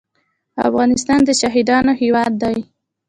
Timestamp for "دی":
2.41-2.57